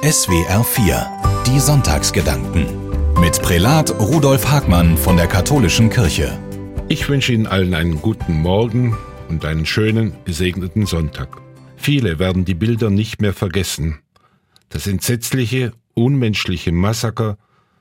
SWR 0.00 0.62
4 0.62 1.42
Die 1.44 1.58
Sonntagsgedanken 1.58 2.66
mit 3.20 3.42
Prälat 3.42 3.90
Rudolf 3.98 4.48
Hagmann 4.48 4.96
von 4.96 5.16
der 5.16 5.26
Katholischen 5.26 5.90
Kirche. 5.90 6.38
Ich 6.88 7.08
wünsche 7.08 7.32
Ihnen 7.32 7.48
allen 7.48 7.74
einen 7.74 8.00
guten 8.00 8.40
Morgen 8.40 8.96
und 9.28 9.44
einen 9.44 9.66
schönen, 9.66 10.12
gesegneten 10.24 10.86
Sonntag. 10.86 11.42
Viele 11.76 12.20
werden 12.20 12.44
die 12.44 12.54
Bilder 12.54 12.90
nicht 12.90 13.20
mehr 13.20 13.32
vergessen. 13.32 13.98
Das 14.68 14.86
entsetzliche, 14.86 15.72
unmenschliche 15.94 16.70
Massaker, 16.70 17.36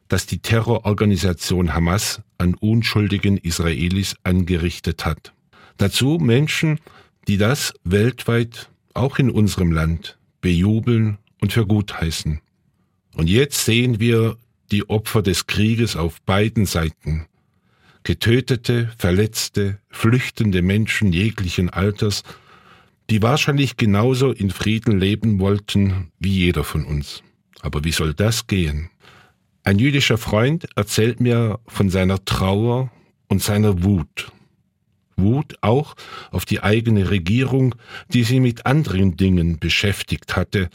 das 0.07 0.25
die 0.25 0.39
Terrororganisation 0.39 1.75
Hamas 1.75 2.23
an 2.39 2.55
unschuldigen 2.55 3.37
Israelis 3.37 4.15
angerichtet 4.23 5.05
hat. 5.05 5.33
Dazu 5.77 6.17
Menschen, 6.19 6.79
die 7.27 7.37
das 7.37 7.75
weltweit, 7.83 8.71
auch 8.95 9.19
in 9.19 9.29
unserem 9.29 9.71
Land, 9.71 10.17
bejubeln 10.41 11.19
und 11.41 11.53
für 11.53 11.65
gut 11.65 11.99
heißen. 11.99 12.39
Und 13.15 13.29
jetzt 13.29 13.65
sehen 13.65 13.99
wir 13.99 14.37
die 14.71 14.89
Opfer 14.89 15.21
des 15.21 15.47
Krieges 15.47 15.95
auf 15.95 16.21
beiden 16.21 16.65
Seiten. 16.65 17.27
Getötete, 18.03 18.91
verletzte, 18.97 19.79
flüchtende 19.89 20.61
Menschen 20.61 21.11
jeglichen 21.11 21.69
Alters, 21.69 22.23
die 23.09 23.21
wahrscheinlich 23.21 23.77
genauso 23.77 24.31
in 24.31 24.49
Frieden 24.49 24.99
leben 24.99 25.39
wollten 25.39 26.11
wie 26.19 26.31
jeder 26.31 26.63
von 26.63 26.85
uns. 26.85 27.23
Aber 27.61 27.83
wie 27.83 27.91
soll 27.91 28.13
das 28.13 28.47
gehen? 28.47 28.89
Ein 29.63 29.79
jüdischer 29.79 30.17
Freund 30.17 30.67
erzählt 30.75 31.19
mir 31.19 31.59
von 31.67 31.89
seiner 31.89 32.23
Trauer 32.23 32.91
und 33.27 33.41
seiner 33.41 33.83
Wut. 33.83 34.31
Wut 35.17 35.55
auch 35.61 35.95
auf 36.31 36.45
die 36.45 36.61
eigene 36.61 37.09
Regierung, 37.09 37.75
die 38.13 38.23
sie 38.23 38.39
mit 38.39 38.65
anderen 38.65 39.17
Dingen 39.17 39.59
beschäftigt 39.59 40.35
hatte, 40.35 40.69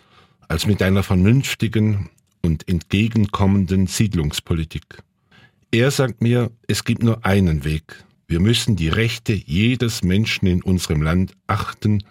als 0.52 0.66
mit 0.66 0.83
einer 0.83 1.02
vernünftigen 1.02 2.11
und 2.42 2.69
entgegenkommenden 2.69 3.87
Siedlungspolitik. 3.87 5.02
Er 5.71 5.90
sagt 5.90 6.21
mir, 6.21 6.51
es 6.68 6.85
gibt 6.85 7.02
nur 7.02 7.24
einen 7.24 7.65
Weg. 7.65 8.04
Wir 8.29 8.38
müssen 8.38 8.77
die 8.77 8.90
Rechte 8.90 9.32
jedes 9.32 10.04
Menschen 10.04 10.46
in 10.46 10.62
unserem 10.62 11.01
Land 11.01 11.32
achten. 11.46 12.04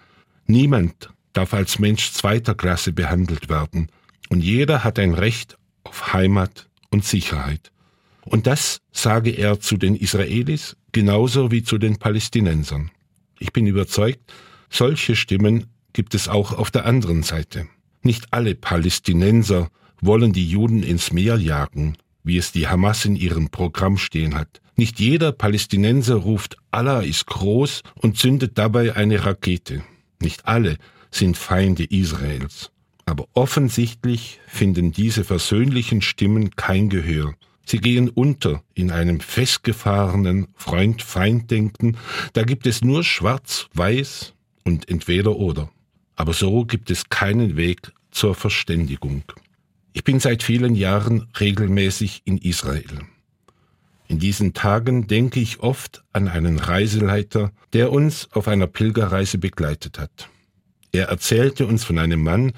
Niemand 0.47 1.11
darf 1.33 1.53
als 1.53 1.77
Mensch 1.77 2.13
zweiter 2.13 2.55
Klasse 2.55 2.93
behandelt 2.93 3.47
werden. 3.47 3.91
Und 4.29 4.41
jeder 4.41 4.83
hat 4.83 4.97
ein 4.97 5.13
Recht 5.13 5.59
auf 5.83 6.11
Heimat 6.11 6.67
und 6.89 7.05
Sicherheit. 7.05 7.71
Und 8.25 8.47
das 8.47 8.81
sage 8.91 9.29
er 9.29 9.59
zu 9.59 9.77
den 9.77 9.95
Israelis 9.95 10.75
genauso 10.91 11.51
wie 11.51 11.61
zu 11.61 11.77
den 11.77 11.97
Palästinensern. 11.97 12.89
Ich 13.37 13.53
bin 13.53 13.67
überzeugt, 13.67 14.33
solche 14.71 15.15
Stimmen 15.15 15.67
gibt 15.93 16.15
es 16.15 16.27
auch 16.27 16.53
auf 16.53 16.71
der 16.71 16.85
anderen 16.85 17.21
Seite. 17.21 17.67
Nicht 18.03 18.33
alle 18.33 18.55
Palästinenser 18.55 19.69
wollen 20.01 20.33
die 20.33 20.47
Juden 20.47 20.83
ins 20.83 21.11
Meer 21.11 21.37
jagen, 21.37 21.97
wie 22.23 22.37
es 22.37 22.51
die 22.51 22.67
Hamas 22.67 23.05
in 23.05 23.15
ihrem 23.15 23.49
Programm 23.49 23.97
stehen 23.97 24.35
hat. 24.35 24.61
Nicht 24.75 24.99
jeder 24.99 25.31
Palästinenser 25.31 26.15
ruft 26.15 26.57
Allah 26.71 27.01
ist 27.01 27.27
groß 27.27 27.83
und 27.95 28.17
zündet 28.17 28.57
dabei 28.57 28.95
eine 28.95 29.25
Rakete. 29.25 29.83
Nicht 30.19 30.47
alle 30.47 30.77
sind 31.11 31.37
Feinde 31.37 31.83
Israels. 31.83 32.71
Aber 33.05 33.27
offensichtlich 33.33 34.39
finden 34.47 34.91
diese 34.91 35.23
versöhnlichen 35.23 36.01
Stimmen 36.01 36.51
kein 36.55 36.89
Gehör. 36.89 37.35
Sie 37.65 37.79
gehen 37.79 38.09
unter 38.09 38.63
in 38.73 38.91
einem 38.91 39.19
festgefahrenen 39.19 40.47
Freund-Feind-Denken. 40.55 41.97
Da 42.33 42.43
gibt 42.43 42.65
es 42.65 42.81
nur 42.81 43.03
schwarz, 43.03 43.67
weiß 43.73 44.33
und 44.63 44.89
entweder 44.89 45.35
oder. 45.35 45.69
Aber 46.21 46.33
so 46.33 46.65
gibt 46.65 46.91
es 46.91 47.09
keinen 47.09 47.57
Weg 47.57 47.93
zur 48.11 48.35
Verständigung. 48.35 49.23
Ich 49.91 50.03
bin 50.03 50.19
seit 50.19 50.43
vielen 50.43 50.75
Jahren 50.75 51.27
regelmäßig 51.39 52.21
in 52.25 52.37
Israel. 52.37 52.99
In 54.07 54.19
diesen 54.19 54.53
Tagen 54.53 55.07
denke 55.07 55.39
ich 55.39 55.61
oft 55.61 56.03
an 56.13 56.27
einen 56.27 56.59
Reiseleiter, 56.59 57.51
der 57.73 57.91
uns 57.91 58.29
auf 58.33 58.47
einer 58.47 58.67
Pilgerreise 58.67 59.39
begleitet 59.39 59.97
hat. 59.97 60.29
Er 60.91 61.07
erzählte 61.07 61.65
uns 61.65 61.83
von 61.83 61.97
einem 61.97 62.21
Mann, 62.21 62.51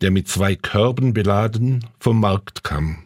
der 0.00 0.10
mit 0.10 0.26
zwei 0.26 0.56
Körben 0.56 1.14
beladen 1.14 1.86
vom 2.00 2.18
Markt 2.18 2.64
kam. 2.64 3.04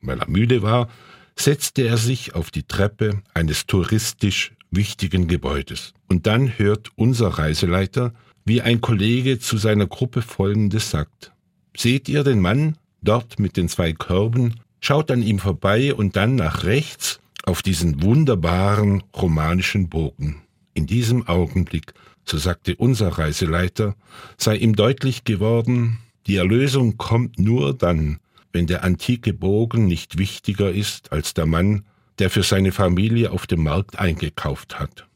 Weil 0.00 0.18
er 0.18 0.28
müde 0.28 0.62
war, 0.62 0.88
setzte 1.36 1.82
er 1.82 1.98
sich 1.98 2.34
auf 2.34 2.50
die 2.50 2.64
Treppe 2.64 3.22
eines 3.32 3.66
touristisch 3.66 4.56
wichtigen 4.72 5.28
Gebäudes. 5.28 5.94
Und 6.08 6.26
dann 6.26 6.58
hört 6.58 6.90
unser 6.96 7.28
Reiseleiter, 7.28 8.12
wie 8.46 8.62
ein 8.62 8.80
Kollege 8.80 9.38
zu 9.40 9.58
seiner 9.58 9.86
Gruppe 9.86 10.22
Folgendes 10.22 10.90
sagt. 10.90 11.32
Seht 11.76 12.08
ihr 12.08 12.24
den 12.24 12.40
Mann 12.40 12.78
dort 13.02 13.38
mit 13.38 13.56
den 13.56 13.68
zwei 13.68 13.92
Körben? 13.92 14.60
Schaut 14.80 15.10
an 15.10 15.22
ihm 15.22 15.40
vorbei 15.40 15.92
und 15.92 16.16
dann 16.16 16.36
nach 16.36 16.64
rechts 16.64 17.20
auf 17.44 17.60
diesen 17.62 18.02
wunderbaren 18.02 19.02
romanischen 19.14 19.88
Bogen. 19.88 20.42
In 20.74 20.86
diesem 20.86 21.26
Augenblick, 21.26 21.92
so 22.24 22.38
sagte 22.38 22.76
unser 22.76 23.08
Reiseleiter, 23.08 23.96
sei 24.36 24.56
ihm 24.56 24.76
deutlich 24.76 25.24
geworden, 25.24 25.98
die 26.28 26.36
Erlösung 26.36 26.96
kommt 26.96 27.38
nur 27.40 27.74
dann, 27.74 28.18
wenn 28.52 28.66
der 28.68 28.84
antike 28.84 29.32
Bogen 29.32 29.86
nicht 29.86 30.18
wichtiger 30.18 30.70
ist 30.70 31.12
als 31.12 31.34
der 31.34 31.46
Mann, 31.46 31.84
der 32.20 32.30
für 32.30 32.44
seine 32.44 32.72
Familie 32.72 33.32
auf 33.32 33.46
dem 33.46 33.64
Markt 33.64 33.98
eingekauft 33.98 34.78
hat. 34.78 35.06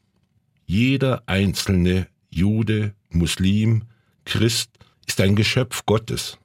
Jeder 0.66 1.22
einzelne 1.26 2.08
Jude, 2.28 2.94
Muslim, 3.10 3.84
Christ 4.25 4.71
ist 5.06 5.21
ein 5.21 5.37
Geschöpf 5.37 5.84
Gottes. 5.87 6.38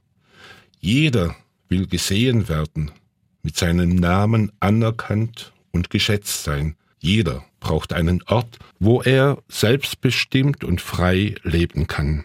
Jeder 0.80 1.36
will 1.70 1.88
gesehen 1.88 2.48
werden, 2.50 2.92
mit 3.44 3.58
seinem 3.58 3.96
Namen 3.96 4.52
anerkannt 4.60 5.54
und 5.72 5.90
geschätzt 5.90 6.44
sein. 6.44 6.76
Jeder 7.00 7.46
braucht 7.60 7.94
einen 7.94 8.24
Ort, 8.24 8.58
wo 8.80 9.02
er 9.02 9.38
selbstbestimmt 9.48 10.64
und 10.64 10.82
frei 10.82 11.36
leben 11.44 11.88
kann. 11.88 12.24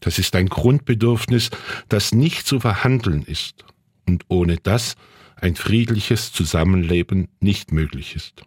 Das 0.00 0.18
ist 0.18 0.34
ein 0.34 0.48
Grundbedürfnis, 0.48 1.50
das 1.88 2.12
nicht 2.12 2.46
zu 2.46 2.58
verhandeln 2.60 3.22
ist 3.22 3.64
und 4.06 4.24
ohne 4.28 4.56
das 4.56 4.96
ein 5.36 5.56
friedliches 5.56 6.32
Zusammenleben 6.32 7.28
nicht 7.40 7.72
möglich 7.72 8.16
ist. 8.16 8.42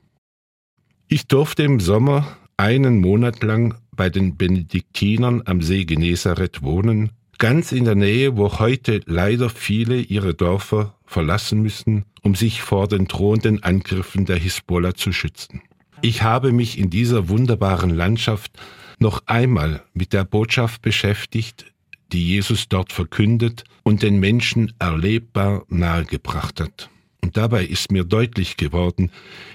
Ich 1.07 1.27
durfte 1.27 1.63
im 1.63 1.79
Sommer 1.79 2.37
einen 2.57 2.99
Monat 2.99 3.43
lang 3.43 3.75
bei 3.95 4.09
den 4.09 4.37
Benediktinern 4.37 5.41
am 5.45 5.61
See 5.61 5.85
Genezareth 5.85 6.61
wohnen, 6.61 7.11
ganz 7.37 7.71
in 7.71 7.85
der 7.85 7.95
Nähe, 7.95 8.37
wo 8.37 8.59
heute 8.59 9.01
leider 9.05 9.49
viele 9.49 9.99
ihre 9.99 10.33
Dörfer 10.33 10.95
verlassen 11.05 11.61
müssen, 11.61 12.05
um 12.21 12.35
sich 12.35 12.61
vor 12.61 12.87
den 12.87 13.07
drohenden 13.07 13.63
Angriffen 13.63 14.25
der 14.25 14.37
Hisbollah 14.37 14.95
zu 14.95 15.11
schützen. 15.11 15.61
Ich 16.01 16.23
habe 16.23 16.51
mich 16.51 16.77
in 16.77 16.89
dieser 16.89 17.29
wunderbaren 17.29 17.89
Landschaft 17.89 18.51
noch 18.99 19.23
einmal 19.25 19.83
mit 19.93 20.13
der 20.13 20.23
Botschaft 20.23 20.81
beschäftigt, 20.81 21.65
die 22.11 22.27
Jesus 22.27 22.69
dort 22.69 22.93
verkündet 22.93 23.63
und 23.83 24.03
den 24.03 24.19
Menschen 24.19 24.73
erlebbar 24.79 25.65
nahegebracht 25.69 26.61
hat. 26.61 26.89
Und 27.21 27.37
dabei 27.37 27.65
ist 27.65 27.91
mir 27.91 28.03
deutlich 28.03 28.57
geworden, 28.57 29.11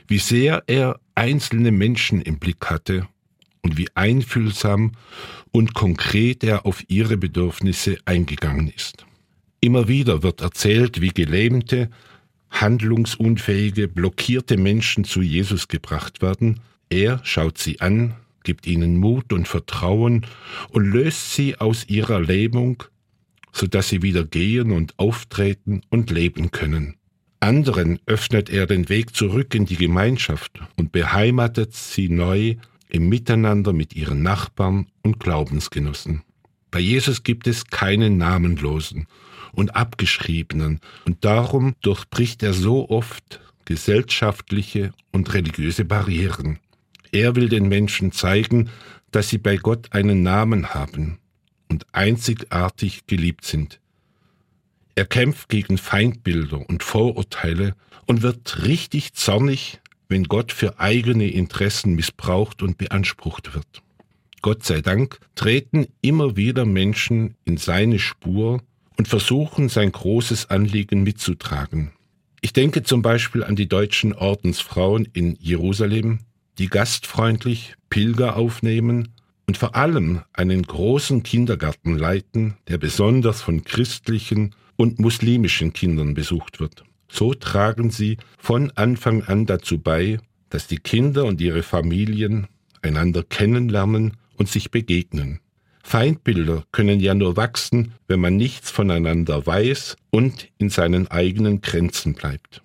wie 0.08 0.18
sehr 0.18 0.64
er 0.66 0.98
einzelne 1.14 1.70
Menschen 1.70 2.20
im 2.20 2.38
Blick 2.38 2.66
hatte 2.66 3.06
und 3.62 3.76
wie 3.76 3.88
einfühlsam 3.94 4.92
und 5.52 5.74
konkret 5.74 6.44
er 6.44 6.66
auf 6.66 6.84
ihre 6.88 7.16
Bedürfnisse 7.16 7.98
eingegangen 8.04 8.72
ist. 8.74 9.04
Immer 9.60 9.88
wieder 9.88 10.22
wird 10.22 10.40
erzählt, 10.40 11.00
wie 11.00 11.10
gelähmte, 11.10 11.90
handlungsunfähige, 12.50 13.88
blockierte 13.88 14.56
Menschen 14.56 15.04
zu 15.04 15.22
Jesus 15.22 15.68
gebracht 15.68 16.22
werden. 16.22 16.60
Er 16.88 17.20
schaut 17.22 17.58
sie 17.58 17.80
an, 17.80 18.14
gibt 18.42 18.66
ihnen 18.66 18.96
Mut 18.96 19.32
und 19.32 19.46
Vertrauen 19.46 20.26
und 20.70 20.84
löst 20.84 21.34
sie 21.34 21.56
aus 21.56 21.88
ihrer 21.88 22.20
Lähmung, 22.20 22.82
so 23.52 23.66
dass 23.66 23.88
sie 23.88 24.02
wieder 24.02 24.24
gehen 24.24 24.72
und 24.72 24.98
auftreten 24.98 25.82
und 25.90 26.10
leben 26.10 26.50
können. 26.50 26.96
Anderen 27.40 27.98
öffnet 28.06 28.50
er 28.50 28.66
den 28.66 28.88
Weg 28.88 29.14
zurück 29.14 29.54
in 29.54 29.64
die 29.64 29.76
Gemeinschaft 29.76 30.60
und 30.76 30.92
beheimatet 30.92 31.74
sie 31.74 32.08
neu 32.08 32.56
im 32.90 33.08
Miteinander 33.08 33.72
mit 33.72 33.94
ihren 33.94 34.22
Nachbarn 34.22 34.86
und 35.02 35.20
Glaubensgenossen. 35.20 36.22
Bei 36.70 36.78
Jesus 36.78 37.22
gibt 37.22 37.46
es 37.46 37.66
keinen 37.66 38.16
Namenlosen 38.18 39.06
und 39.52 39.74
Abgeschriebenen, 39.74 40.80
und 41.04 41.24
darum 41.24 41.74
durchbricht 41.80 42.42
er 42.42 42.52
so 42.52 42.88
oft 42.88 43.40
gesellschaftliche 43.64 44.92
und 45.12 45.32
religiöse 45.34 45.84
Barrieren. 45.84 46.58
Er 47.12 47.34
will 47.34 47.48
den 47.48 47.68
Menschen 47.68 48.12
zeigen, 48.12 48.70
dass 49.10 49.28
sie 49.28 49.38
bei 49.38 49.56
Gott 49.56 49.92
einen 49.92 50.22
Namen 50.22 50.74
haben 50.74 51.18
und 51.68 51.86
einzigartig 51.92 53.06
geliebt 53.06 53.44
sind. 53.44 53.80
Er 54.94 55.06
kämpft 55.06 55.48
gegen 55.48 55.78
Feindbilder 55.78 56.68
und 56.68 56.82
Vorurteile 56.82 57.74
und 58.06 58.22
wird 58.22 58.64
richtig 58.64 59.14
zornig, 59.14 59.79
wenn 60.10 60.24
Gott 60.24 60.52
für 60.52 60.78
eigene 60.78 61.28
Interessen 61.28 61.94
missbraucht 61.94 62.62
und 62.62 62.76
beansprucht 62.76 63.54
wird. 63.54 63.82
Gott 64.42 64.64
sei 64.64 64.80
Dank 64.80 65.20
treten 65.36 65.86
immer 66.02 66.36
wieder 66.36 66.66
Menschen 66.66 67.36
in 67.44 67.56
seine 67.56 67.98
Spur 67.98 68.60
und 68.98 69.06
versuchen, 69.06 69.68
sein 69.68 69.92
großes 69.92 70.50
Anliegen 70.50 71.04
mitzutragen. 71.04 71.92
Ich 72.40 72.52
denke 72.52 72.82
zum 72.82 73.02
Beispiel 73.02 73.44
an 73.44 73.54
die 73.54 73.68
deutschen 73.68 74.12
Ordensfrauen 74.12 75.06
in 75.12 75.36
Jerusalem, 75.40 76.20
die 76.58 76.68
gastfreundlich 76.68 77.74
Pilger 77.88 78.36
aufnehmen 78.36 79.14
und 79.46 79.58
vor 79.58 79.76
allem 79.76 80.22
einen 80.32 80.62
großen 80.62 81.22
Kindergarten 81.22 81.96
leiten, 81.96 82.56
der 82.66 82.78
besonders 82.78 83.42
von 83.42 83.62
christlichen 83.62 84.54
und 84.76 84.98
muslimischen 84.98 85.72
Kindern 85.72 86.14
besucht 86.14 86.58
wird. 86.58 86.84
So 87.10 87.34
tragen 87.34 87.90
sie 87.90 88.16
von 88.38 88.70
Anfang 88.76 89.22
an 89.24 89.46
dazu 89.46 89.78
bei, 89.78 90.18
dass 90.48 90.66
die 90.66 90.78
Kinder 90.78 91.24
und 91.24 91.40
ihre 91.40 91.62
Familien 91.62 92.46
einander 92.82 93.22
kennenlernen 93.22 94.16
und 94.36 94.48
sich 94.48 94.70
begegnen. 94.70 95.40
Feindbilder 95.82 96.64
können 96.72 97.00
ja 97.00 97.14
nur 97.14 97.36
wachsen, 97.36 97.94
wenn 98.06 98.20
man 98.20 98.36
nichts 98.36 98.70
voneinander 98.70 99.46
weiß 99.46 99.96
und 100.10 100.48
in 100.58 100.70
seinen 100.70 101.08
eigenen 101.08 101.62
Grenzen 101.62 102.14
bleibt. 102.14 102.62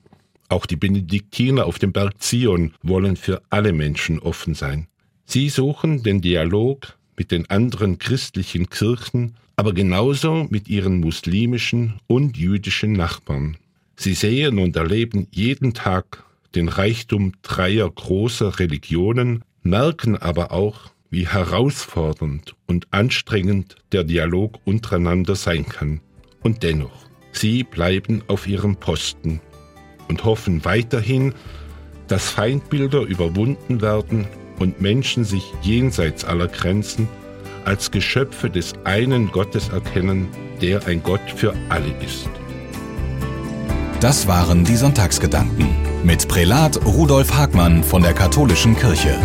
Auch 0.48 0.65
die 0.65 0.75
Benediktiner 0.75 1.65
auf 1.65 1.80
dem 1.80 1.91
Berg 1.91 2.21
Zion 2.21 2.74
wollen 2.83 3.15
für 3.15 3.41
alle 3.50 3.74
Menschen 3.74 4.19
offen 4.19 4.53
sein. 4.53 4.88
Sie 5.25 5.50
suchen 5.50 6.03
den 6.03 6.21
Dialog 6.21 6.98
mit 7.18 7.31
den 7.31 7.50
anderen 7.50 7.98
christlichen 7.98 8.69
Kirchen, 8.69 9.38
aber 9.56 9.74
genauso 9.74 10.45
mit 10.50 10.68
ihren 10.68 11.00
muslimischen 11.00 11.95
und 12.07 12.38
jüdischen 12.38 12.94
Nachbarn. 12.94 13.57
Sie 13.95 14.13
sehen 14.13 14.59
und 14.59 14.75
erleben 14.75 15.27
jeden 15.31 15.74
Tag 15.74 16.24
den 16.53 16.69
Reichtum 16.69 17.33
dreier 17.42 17.89
großer 17.89 18.59
Religionen, 18.59 19.44
merken 19.63 20.18
aber 20.18 20.51
auch, 20.51 20.92
wie 21.09 21.27
herausfordernd 21.27 22.56
und 22.65 22.88
anstrengend 22.92 23.75
der 23.92 24.03
Dialog 24.03 24.59
untereinander 24.65 25.36
sein 25.36 25.65
kann. 25.65 26.01
Und 26.42 26.63
dennoch, 26.63 27.07
sie 27.31 27.63
bleiben 27.63 28.24
auf 28.27 28.47
ihrem 28.47 28.75
Posten 28.75 29.42
und 30.07 30.24
hoffen 30.24 30.65
weiterhin, 30.65 31.33
dass 32.07 32.30
Feindbilder 32.30 33.01
überwunden 33.01 33.81
werden 33.81 34.27
und 34.59 34.81
Menschen 34.81 35.24
sich 35.24 35.44
jenseits 35.62 36.24
aller 36.24 36.48
Grenzen 36.48 37.07
als 37.65 37.91
Geschöpfe 37.91 38.50
des 38.50 38.74
einen 38.83 39.31
Gottes 39.31 39.69
erkennen, 39.69 40.27
der 40.62 40.86
ein 40.86 41.01
Gott 41.01 41.31
für 41.36 41.53
alle 41.69 41.94
ist. 42.03 42.30
Das 44.00 44.27
waren 44.27 44.65
die 44.65 44.75
Sonntagsgedanken 44.75 45.69
mit 46.03 46.27
Prälat 46.27 46.86
Rudolf 46.86 47.33
Hagmann 47.33 47.83
von 47.83 48.01
der 48.01 48.13
Katholischen 48.13 48.75
Kirche. 48.75 49.18